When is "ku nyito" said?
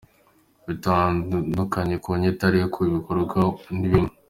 2.03-2.43